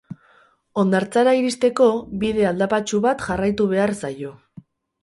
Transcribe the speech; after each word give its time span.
Hondartzara 0.83 1.35
iristeko, 1.41 1.91
bide 2.25 2.49
aldapatsu 2.53 3.05
bat 3.07 3.23
jarraitu 3.29 3.71
behar 3.77 3.97
zaio. 4.05 4.35